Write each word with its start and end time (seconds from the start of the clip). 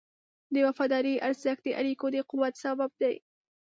د 0.53 0.55
وفادارۍ 0.67 1.15
ارزښت 1.27 1.63
د 1.65 1.69
اړیکو 1.81 2.05
د 2.15 2.17
قوت 2.29 2.53
سبب 2.63 2.91
دی. 3.01 3.15